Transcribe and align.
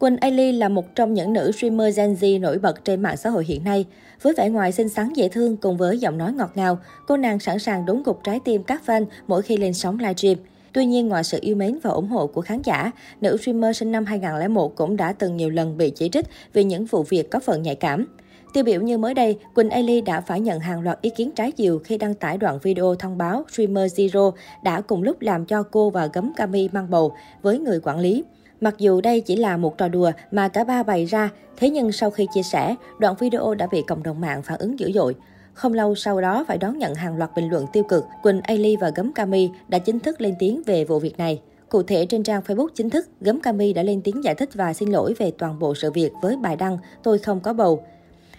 Quỳnh 0.00 0.16
Ailey 0.16 0.52
là 0.52 0.68
một 0.68 0.94
trong 0.94 1.14
những 1.14 1.32
nữ 1.32 1.52
streamer 1.52 1.96
Gen 1.96 2.14
Z 2.14 2.40
nổi 2.40 2.58
bật 2.58 2.84
trên 2.84 3.02
mạng 3.02 3.16
xã 3.16 3.30
hội 3.30 3.44
hiện 3.44 3.64
nay. 3.64 3.86
Với 4.22 4.34
vẻ 4.36 4.48
ngoài 4.48 4.72
xinh 4.72 4.88
xắn 4.88 5.12
dễ 5.12 5.28
thương 5.28 5.56
cùng 5.56 5.76
với 5.76 5.98
giọng 5.98 6.18
nói 6.18 6.32
ngọt 6.32 6.50
ngào, 6.54 6.78
cô 7.06 7.16
nàng 7.16 7.38
sẵn 7.38 7.58
sàng 7.58 7.86
đốn 7.86 8.02
gục 8.02 8.24
trái 8.24 8.40
tim 8.44 8.62
các 8.62 8.82
fan 8.86 9.04
mỗi 9.26 9.42
khi 9.42 9.56
lên 9.56 9.74
sóng 9.74 9.98
livestream. 9.98 10.36
Tuy 10.72 10.86
nhiên, 10.86 11.08
ngoài 11.08 11.24
sự 11.24 11.38
yêu 11.40 11.56
mến 11.56 11.78
và 11.82 11.90
ủng 11.90 12.08
hộ 12.08 12.26
của 12.26 12.40
khán 12.40 12.62
giả, 12.64 12.90
nữ 13.20 13.36
streamer 13.36 13.76
sinh 13.76 13.92
năm 13.92 14.04
2001 14.04 14.76
cũng 14.76 14.96
đã 14.96 15.12
từng 15.12 15.36
nhiều 15.36 15.50
lần 15.50 15.76
bị 15.76 15.90
chỉ 15.90 16.08
trích 16.08 16.26
vì 16.52 16.64
những 16.64 16.84
vụ 16.84 17.02
việc 17.02 17.30
có 17.30 17.40
phần 17.40 17.62
nhạy 17.62 17.74
cảm. 17.74 18.06
Tiêu 18.52 18.64
biểu 18.64 18.80
như 18.80 18.98
mới 18.98 19.14
đây, 19.14 19.38
Quỳnh 19.54 19.70
Ailey 19.70 20.00
đã 20.00 20.20
phải 20.20 20.40
nhận 20.40 20.60
hàng 20.60 20.80
loạt 20.80 21.00
ý 21.00 21.10
kiến 21.10 21.30
trái 21.30 21.52
chiều 21.52 21.78
khi 21.84 21.98
đăng 21.98 22.14
tải 22.14 22.38
đoạn 22.38 22.58
video 22.62 22.94
thông 22.94 23.18
báo 23.18 23.44
streamer 23.52 24.00
Zero 24.00 24.32
đã 24.64 24.80
cùng 24.80 25.02
lúc 25.02 25.20
làm 25.20 25.44
cho 25.44 25.62
cô 25.62 25.90
và 25.90 26.06
gấm 26.06 26.32
Cami 26.36 26.68
mang 26.72 26.90
bầu 26.90 27.12
với 27.42 27.58
người 27.58 27.80
quản 27.82 27.98
lý. 27.98 28.24
Mặc 28.60 28.74
dù 28.78 29.00
đây 29.00 29.20
chỉ 29.20 29.36
là 29.36 29.56
một 29.56 29.78
trò 29.78 29.88
đùa 29.88 30.12
mà 30.30 30.48
cả 30.48 30.64
ba 30.64 30.82
bày 30.82 31.04
ra, 31.04 31.30
thế 31.56 31.70
nhưng 31.70 31.92
sau 31.92 32.10
khi 32.10 32.26
chia 32.34 32.42
sẻ, 32.42 32.74
đoạn 32.98 33.14
video 33.18 33.54
đã 33.54 33.66
bị 33.72 33.82
cộng 33.82 34.02
đồng 34.02 34.20
mạng 34.20 34.42
phản 34.42 34.58
ứng 34.58 34.78
dữ 34.78 34.92
dội. 34.92 35.14
Không 35.52 35.74
lâu 35.74 35.94
sau 35.94 36.20
đó 36.20 36.44
phải 36.48 36.58
đón 36.58 36.78
nhận 36.78 36.94
hàng 36.94 37.16
loạt 37.16 37.30
bình 37.36 37.50
luận 37.50 37.66
tiêu 37.72 37.82
cực, 37.82 38.04
Quỳnh 38.22 38.40
Ailey 38.40 38.76
và 38.76 38.90
Gấm 38.94 39.12
Cami 39.12 39.50
đã 39.68 39.78
chính 39.78 40.00
thức 40.00 40.20
lên 40.20 40.34
tiếng 40.38 40.62
về 40.66 40.84
vụ 40.84 40.98
việc 40.98 41.18
này. 41.18 41.40
Cụ 41.68 41.82
thể 41.82 42.06
trên 42.06 42.22
trang 42.22 42.42
Facebook 42.46 42.68
chính 42.74 42.90
thức, 42.90 43.08
Gấm 43.20 43.40
Cami 43.40 43.72
đã 43.72 43.82
lên 43.82 44.02
tiếng 44.02 44.24
giải 44.24 44.34
thích 44.34 44.50
và 44.54 44.72
xin 44.72 44.90
lỗi 44.90 45.14
về 45.18 45.30
toàn 45.38 45.58
bộ 45.58 45.74
sự 45.74 45.90
việc 45.90 46.12
với 46.22 46.36
bài 46.36 46.56
đăng 46.56 46.78
Tôi 47.02 47.18
không 47.18 47.40
có 47.40 47.52
bầu. 47.52 47.84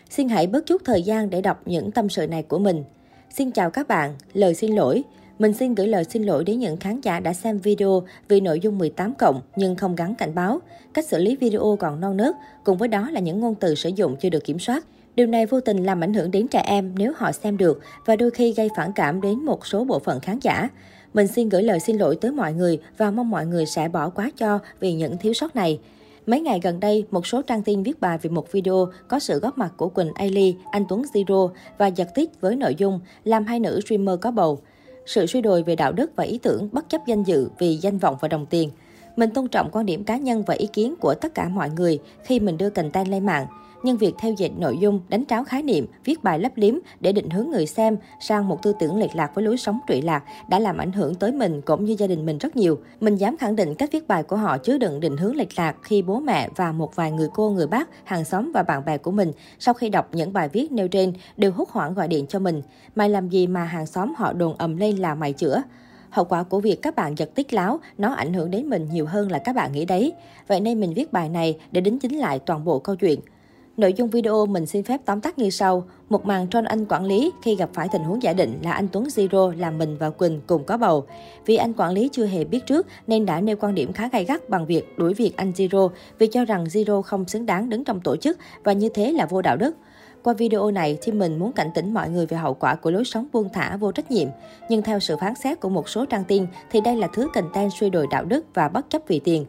Xin 0.10 0.30
hãy 0.30 0.48
bớt 0.48 0.66
chút 0.66 0.82
thời 0.86 1.02
gian 1.04 1.30
để 1.30 1.42
đọc 1.42 1.62
những 1.66 1.92
tâm 1.92 2.10
sự 2.10 2.28
này 2.28 2.44
của 2.44 2.60
mình. 2.60 2.84
Xin 3.30 3.52
chào 3.52 3.70
các 3.70 3.88
bạn, 3.88 4.16
lời 4.34 4.54
xin 4.54 4.76
lỗi. 4.76 5.04
Mình 5.42 5.54
xin 5.54 5.76
gửi 5.76 5.88
lời 5.88 6.04
xin 6.04 6.24
lỗi 6.24 6.44
đến 6.44 6.60
những 6.60 6.78
khán 6.78 7.02
giả 7.02 7.20
đã 7.20 7.34
xem 7.34 7.58
video 7.58 8.04
vì 8.28 8.40
nội 8.40 8.60
dung 8.60 8.78
18 8.78 9.14
cộng 9.14 9.42
nhưng 9.56 9.76
không 9.76 9.96
gắn 9.96 10.16
cảnh 10.16 10.36
báo. 10.36 10.60
Cách 10.94 11.08
xử 11.08 11.18
lý 11.18 11.36
video 11.36 11.78
còn 11.80 12.00
non 12.00 12.18
nớt, 12.18 12.36
cùng 12.64 12.78
với 12.78 12.88
đó 12.88 13.10
là 13.12 13.20
những 13.20 13.40
ngôn 13.40 13.56
từ 13.56 13.76
sử 13.76 13.90
dụng 13.90 14.16
chưa 14.16 14.30
được 14.30 14.44
kiểm 14.44 14.60
soát. 14.60 14.86
Điều 15.16 15.28
này 15.28 15.46
vô 15.46 15.60
tình 15.60 15.84
làm 15.84 16.04
ảnh 16.04 16.14
hưởng 16.14 16.32
đến 16.32 16.48
trẻ 16.48 16.64
em 16.66 16.94
nếu 16.98 17.14
họ 17.16 17.32
xem 17.32 17.58
được 17.58 17.82
và 18.06 18.16
đôi 18.16 18.32
khi 18.32 18.54
gây 18.54 18.70
phản 18.78 18.92
cảm 18.96 19.22
đến 19.22 19.46
một 19.46 19.68
số 19.68 19.84
bộ 19.84 20.00
phận 20.00 20.20
khán 20.20 20.40
giả. 20.42 20.70
Mình 21.14 21.28
xin 21.28 21.50
gửi 21.50 21.64
lời 21.64 21.80
xin 21.80 21.98
lỗi 21.98 22.18
tới 22.22 22.32
mọi 22.32 22.54
người 22.54 22.80
và 22.98 23.12
mong 23.12 23.30
mọi 23.30 23.46
người 23.46 23.66
sẽ 23.66 23.90
bỏ 23.90 24.10
quá 24.10 24.32
cho 24.38 24.60
vì 24.80 24.94
những 24.94 25.18
thiếu 25.18 25.34
sót 25.34 25.56
này. 25.56 25.80
Mấy 26.26 26.42
ngày 26.42 26.60
gần 26.64 26.80
đây, 26.80 27.06
một 27.12 27.28
số 27.28 27.42
trang 27.42 27.64
tin 27.64 27.84
viết 27.84 28.02
bài 28.02 28.18
về 28.22 28.30
một 28.30 28.52
video 28.52 28.88
có 29.08 29.20
sự 29.20 29.40
góp 29.40 29.58
mặt 29.58 29.74
của 29.78 29.90
Quỳnh 29.90 30.14
Ailey, 30.14 30.56
anh 30.72 30.86
Tuấn 30.90 31.04
Zero 31.14 31.50
và 31.78 31.88
giật 31.88 32.08
tít 32.16 32.42
với 32.42 32.56
nội 32.56 32.76
dung 32.76 33.00
làm 33.24 33.46
hai 33.46 33.60
nữ 33.60 33.82
streamer 33.86 34.20
có 34.22 34.32
bầu. 34.32 34.60
Sự 35.12 35.26
suy 35.26 35.42
đồi 35.42 35.64
về 35.64 35.76
đạo 35.76 35.92
đức 35.92 36.12
và 36.16 36.24
ý 36.24 36.38
tưởng 36.38 36.70
bất 36.72 36.90
chấp 36.90 37.02
danh 37.08 37.24
dự 37.24 37.50
vì 37.60 37.76
danh 37.76 37.98
vọng 37.98 38.18
và 38.22 38.28
đồng 38.28 38.46
tiền. 38.46 38.72
Mình 39.16 39.30
tôn 39.30 39.48
trọng 39.48 39.70
quan 39.72 39.86
điểm 39.86 40.04
cá 40.04 40.18
nhân 40.18 40.44
và 40.44 40.54
ý 40.54 40.68
kiến 40.68 40.96
của 41.00 41.14
tất 41.14 41.36
cả 41.36 41.50
mọi 41.50 41.70
người 41.70 42.00
khi 42.24 42.40
mình 42.40 42.58
đưa 42.58 42.70
content 42.70 43.08
lên 43.08 43.26
mạng 43.26 43.48
nhưng 43.84 43.98
việc 43.98 44.16
theo 44.20 44.34
dệt 44.34 44.50
nội 44.58 44.78
dung, 44.78 45.02
đánh 45.10 45.26
tráo 45.26 45.44
khái 45.44 45.64
niệm, 45.64 45.88
viết 46.06 46.24
bài 46.24 46.40
lấp 46.40 46.52
liếm 46.56 46.76
để 47.00 47.12
định 47.12 47.30
hướng 47.30 47.50
người 47.50 47.66
xem 47.66 47.98
sang 48.20 48.48
một 48.48 48.64
tư 48.64 48.74
tưởng 48.80 48.98
lệch 48.98 49.16
lạc 49.16 49.36
với 49.36 49.44
lối 49.44 49.58
sống 49.58 49.80
trụy 49.88 50.02
lạc 50.02 50.24
đã 50.50 50.60
làm 50.60 50.78
ảnh 50.78 50.92
hưởng 50.92 51.16
tới 51.16 51.32
mình 51.32 51.62
cũng 51.62 51.86
như 51.86 51.96
gia 52.00 52.08
đình 52.08 52.26
mình 52.26 52.38
rất 52.38 52.56
nhiều. 52.56 52.80
Mình 53.00 53.16
dám 53.16 53.38
khẳng 53.38 53.56
định 53.56 53.76
cách 53.76 53.90
viết 53.92 54.08
bài 54.08 54.24
của 54.24 54.36
họ 54.36 54.58
chứa 54.58 54.78
đựng 54.78 55.00
định 55.00 55.18
hướng 55.18 55.36
lệch 55.36 55.58
lạc 55.58 55.76
khi 55.84 56.02
bố 56.02 56.20
mẹ 56.20 56.50
và 56.56 56.72
một 56.72 56.96
vài 56.96 57.12
người 57.12 57.28
cô, 57.34 57.50
người 57.50 57.68
bác, 57.68 57.90
hàng 58.04 58.26
xóm 58.26 58.52
và 58.52 58.64
bạn 58.64 58.86
bè 58.86 58.98
của 58.98 59.12
mình 59.12 59.32
sau 59.60 59.74
khi 59.74 59.90
đọc 59.90 60.10
những 60.12 60.34
bài 60.34 60.50
viết 60.50 60.72
nêu 60.72 60.88
trên 60.88 61.14
đều 61.38 61.52
hốt 61.52 61.70
hoảng 61.70 61.94
gọi 61.94 62.08
điện 62.08 62.26
cho 62.28 62.40
mình. 62.40 62.62
Mày 62.96 63.10
làm 63.10 63.30
gì 63.30 63.48
mà 63.48 63.64
hàng 63.64 63.86
xóm 63.86 64.14
họ 64.18 64.34
đồn 64.34 64.56
ầm 64.58 64.78
lên 64.78 64.98
là 64.98 65.16
mày 65.16 65.34
chữa? 65.34 65.62
Hậu 66.12 66.26
quả 66.26 66.44
của 66.44 66.60
việc 66.60 66.82
các 66.82 66.96
bạn 66.96 67.18
giật 67.18 67.36
tiết 67.36 67.54
láo, 67.54 67.80
nó 67.98 68.14
ảnh 68.14 68.34
hưởng 68.34 68.52
đến 68.52 68.70
mình 68.70 68.88
nhiều 68.92 69.06
hơn 69.06 69.32
là 69.32 69.38
các 69.38 69.56
bạn 69.56 69.72
nghĩ 69.72 69.86
đấy. 69.86 70.14
Vậy 70.48 70.62
nên 70.62 70.80
mình 70.80 70.94
viết 70.94 71.14
bài 71.14 71.30
này 71.30 71.58
để 71.72 71.82
đính 71.82 72.00
chính 72.00 72.20
lại 72.20 72.40
toàn 72.40 72.66
bộ 72.66 72.80
câu 72.80 72.96
chuyện. 72.96 73.20
Nội 73.78 73.94
dung 73.94 74.10
video 74.10 74.46
mình 74.46 74.66
xin 74.66 74.84
phép 74.84 75.02
tóm 75.06 75.22
tắt 75.22 75.38
như 75.38 75.50
sau. 75.50 75.84
Một 76.10 76.26
màn 76.26 76.46
John 76.46 76.66
Anh 76.66 76.86
quản 76.86 77.06
lý 77.06 77.32
khi 77.44 77.56
gặp 77.56 77.70
phải 77.74 77.88
tình 77.92 78.04
huống 78.04 78.24
giả 78.24 78.34
định 78.34 78.60
là 78.64 78.72
anh 78.72 78.88
Tuấn 78.92 79.04
Zero 79.04 79.60
làm 79.60 79.78
mình 79.78 79.98
và 79.98 80.10
Quỳnh 80.10 80.42
cùng 80.48 80.64
có 80.64 80.78
bầu. 80.78 81.06
Vì 81.46 81.56
anh 81.56 81.74
quản 81.74 81.92
lý 81.92 82.10
chưa 82.12 82.26
hề 82.26 82.44
biết 82.44 82.66
trước 82.66 82.88
nên 83.08 83.26
đã 83.26 83.42
nêu 83.42 83.56
quan 83.60 83.76
điểm 83.76 83.94
khá 83.94 84.10
gay 84.12 84.26
gắt 84.26 84.50
bằng 84.50 84.66
việc 84.66 84.98
đuổi 84.98 85.14
việc 85.14 85.38
anh 85.38 85.52
Zero 85.52 85.90
vì 86.20 86.28
cho 86.28 86.46
rằng 86.46 86.64
Zero 86.64 87.02
không 87.02 87.28
xứng 87.28 87.46
đáng 87.46 87.70
đứng 87.70 87.84
trong 87.84 88.02
tổ 88.02 88.16
chức 88.16 88.38
và 88.64 88.74
như 88.74 88.90
thế 88.90 89.12
là 89.12 89.26
vô 89.26 89.42
đạo 89.42 89.58
đức. 89.58 89.76
Qua 90.24 90.34
video 90.34 90.72
này, 90.72 90.98
thì 91.02 91.12
mình 91.12 91.40
muốn 91.40 91.52
cảnh 91.52 91.70
tỉnh 91.76 91.94
mọi 91.94 92.10
người 92.10 92.26
về 92.26 92.38
hậu 92.38 92.54
quả 92.54 92.76
của 92.76 92.92
lối 92.92 93.06
sống 93.06 93.28
buông 93.34 93.50
thả 93.54 93.78
vô 93.78 93.92
trách 93.92 94.12
nhiệm. 94.12 94.28
Nhưng 94.70 94.82
theo 94.82 95.00
sự 95.00 95.18
phán 95.18 95.36
xét 95.36 95.60
của 95.60 95.70
một 95.70 95.90
số 95.90 96.06
trang 96.06 96.24
tin, 96.24 96.46
thì 96.72 96.82
đây 96.82 96.96
là 96.96 97.08
thứ 97.14 97.28
content 97.34 97.72
suy 97.80 97.90
đồi 97.90 98.08
đạo 98.12 98.26
đức 98.26 98.46
và 98.54 98.70
bất 98.70 98.90
chấp 98.90 99.02
vì 99.08 99.20
tiền. 99.20 99.46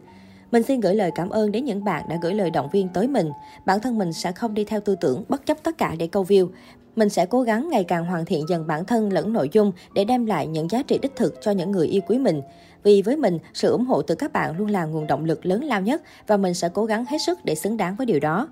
Mình 0.53 0.62
xin 0.62 0.81
gửi 0.81 0.94
lời 0.94 1.10
cảm 1.15 1.31
ơn 1.31 1.53
đến 1.53 1.65
những 1.65 1.84
bạn 1.84 2.09
đã 2.09 2.19
gửi 2.22 2.34
lời 2.34 2.50
động 2.50 2.69
viên 2.72 2.88
tới 2.88 3.09
mình. 3.09 3.31
Bản 3.66 3.81
thân 3.81 3.99
mình 3.99 4.12
sẽ 4.12 4.33
không 4.33 4.55
đi 4.55 4.65
theo 4.65 4.81
tư 4.81 4.97
tưởng 5.00 5.25
bất 5.28 5.47
chấp 5.47 5.56
tất 5.62 5.78
cả 5.78 5.94
để 5.99 6.06
câu 6.06 6.25
view. 6.25 6.49
Mình 6.97 7.09
sẽ 7.09 7.27
cố 7.27 7.43
gắng 7.43 7.69
ngày 7.71 7.84
càng 7.84 8.04
hoàn 8.04 8.25
thiện 8.25 8.44
dần 8.49 8.66
bản 8.66 8.84
thân 8.84 9.12
lẫn 9.12 9.33
nội 9.33 9.49
dung 9.53 9.72
để 9.94 10.04
đem 10.04 10.27
lại 10.27 10.47
những 10.47 10.69
giá 10.69 10.83
trị 10.83 10.99
đích 11.03 11.16
thực 11.16 11.34
cho 11.43 11.50
những 11.50 11.71
người 11.71 11.87
yêu 11.87 12.03
quý 12.06 12.19
mình. 12.19 12.41
Vì 12.83 13.03
với 13.03 13.16
mình, 13.16 13.39
sự 13.54 13.71
ủng 13.71 13.84
hộ 13.84 14.03
từ 14.03 14.15
các 14.15 14.33
bạn 14.33 14.59
luôn 14.59 14.71
là 14.71 14.84
nguồn 14.84 15.06
động 15.06 15.25
lực 15.25 15.47
lớn 15.47 15.65
lao 15.65 15.81
nhất 15.81 16.03
và 16.27 16.37
mình 16.37 16.54
sẽ 16.54 16.69
cố 16.69 16.84
gắng 16.84 17.04
hết 17.09 17.19
sức 17.19 17.44
để 17.44 17.54
xứng 17.54 17.77
đáng 17.77 17.97
với 17.97 18.06
điều 18.06 18.21
đó. 18.21 18.49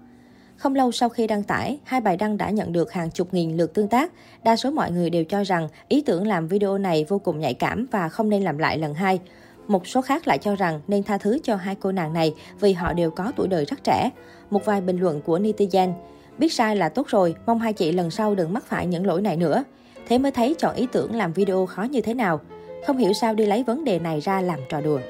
Không 0.61 0.75
lâu 0.75 0.93
sau 0.93 1.09
khi 1.09 1.27
đăng 1.27 1.43
tải, 1.43 1.79
hai 1.85 2.01
bài 2.01 2.17
đăng 2.17 2.37
đã 2.37 2.51
nhận 2.51 2.73
được 2.73 2.93
hàng 2.93 3.11
chục 3.11 3.35
nghìn 3.35 3.57
lượt 3.57 3.75
tương 3.75 3.89
tác. 3.89 4.13
Đa 4.45 4.57
số 4.57 4.71
mọi 4.71 4.91
người 4.91 5.11
đều 5.11 5.25
cho 5.25 5.43
rằng 5.43 5.69
ý 5.89 6.03
tưởng 6.07 6.27
làm 6.27 6.49
video 6.49 6.79
này 6.79 7.05
vô 7.09 7.19
cùng 7.19 7.39
nhạy 7.39 7.55
cảm 7.55 7.87
và 7.91 8.09
không 8.09 8.29
nên 8.29 8.43
làm 8.43 8.59
lại 8.59 8.79
lần 8.79 8.95
hai. 8.95 9.21
Một 9.69 9.87
số 9.87 10.03
khác 10.03 10.29
lại 10.29 10.39
cho 10.39 10.57
rằng 10.57 10.81
nên 10.89 11.03
tha 11.03 11.19
thứ 11.19 11.39
cho 11.43 11.57
hai 11.57 11.75
cô 11.75 11.93
nàng 11.93 12.13
này 12.13 12.35
vì 12.61 12.73
họ 12.73 12.93
đều 12.93 13.11
có 13.11 13.33
tuổi 13.37 13.49
đời 13.49 13.65
rất 13.65 13.85
trẻ. 13.85 14.11
Một 14.51 14.65
vài 14.65 14.81
bình 14.81 15.01
luận 15.01 15.21
của 15.21 15.39
netizen. 15.39 15.93
Biết 16.39 16.53
sai 16.53 16.77
là 16.77 16.89
tốt 16.89 17.07
rồi, 17.09 17.35
mong 17.47 17.59
hai 17.59 17.73
chị 17.73 17.93
lần 17.93 18.11
sau 18.11 18.35
đừng 18.35 18.53
mắc 18.53 18.65
phải 18.67 18.87
những 18.87 19.07
lỗi 19.07 19.23
này 19.23 19.37
nữa. 19.37 19.65
Thế 20.09 20.19
mới 20.19 20.33
thấy 20.33 20.55
chọn 20.59 20.77
ý 20.77 20.87
tưởng 20.93 21.15
làm 21.15 21.33
video 21.33 21.67
khó 21.67 21.83
như 21.83 22.01
thế 22.01 22.15
nào. 22.15 22.41
Không 22.87 22.97
hiểu 22.97 23.13
sao 23.13 23.35
đi 23.35 23.47
lấy 23.47 23.63
vấn 23.63 23.85
đề 23.85 23.99
này 23.99 24.21
ra 24.21 24.41
làm 24.41 24.61
trò 24.69 24.81
đùa. 24.81 25.01